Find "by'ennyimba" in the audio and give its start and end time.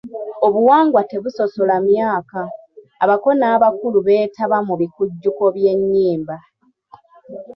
5.55-6.35